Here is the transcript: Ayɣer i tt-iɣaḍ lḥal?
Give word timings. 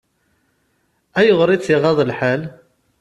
Ayɣer 1.19 1.49
i 1.51 1.57
tt-iɣaḍ 1.59 1.99
lḥal? 2.09 2.41